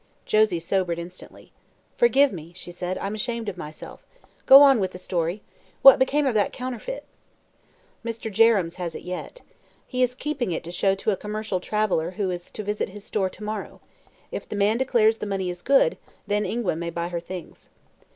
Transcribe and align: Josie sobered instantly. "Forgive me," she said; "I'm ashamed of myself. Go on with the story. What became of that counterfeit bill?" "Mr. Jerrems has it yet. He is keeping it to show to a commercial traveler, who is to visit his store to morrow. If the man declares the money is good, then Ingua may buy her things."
Josie 0.25 0.59
sobered 0.59 0.97
instantly. 0.97 1.51
"Forgive 1.95 2.33
me," 2.33 2.53
she 2.55 2.71
said; 2.71 2.97
"I'm 2.97 3.13
ashamed 3.13 3.47
of 3.47 3.55
myself. 3.55 4.03
Go 4.47 4.63
on 4.63 4.79
with 4.79 4.93
the 4.93 4.97
story. 4.97 5.43
What 5.83 5.99
became 5.99 6.25
of 6.25 6.33
that 6.33 6.51
counterfeit 6.51 7.03
bill?" 8.01 8.11
"Mr. 8.11 8.31
Jerrems 8.33 8.77
has 8.77 8.95
it 8.95 9.03
yet. 9.03 9.41
He 9.85 10.01
is 10.01 10.15
keeping 10.15 10.51
it 10.51 10.63
to 10.63 10.71
show 10.71 10.95
to 10.95 11.11
a 11.11 11.15
commercial 11.15 11.59
traveler, 11.59 12.09
who 12.17 12.31
is 12.31 12.49
to 12.49 12.63
visit 12.63 12.89
his 12.89 13.03
store 13.03 13.29
to 13.29 13.43
morrow. 13.43 13.79
If 14.31 14.49
the 14.49 14.55
man 14.55 14.79
declares 14.79 15.19
the 15.19 15.27
money 15.27 15.51
is 15.51 15.61
good, 15.61 15.99
then 16.25 16.47
Ingua 16.47 16.75
may 16.75 16.89
buy 16.89 17.09
her 17.09 17.19
things." 17.19 17.69